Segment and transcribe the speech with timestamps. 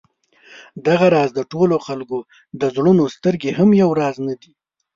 [0.87, 2.19] دغه راز د ټولو خلکو
[2.59, 4.51] د زړونو سترګې هم یو راز نه دي.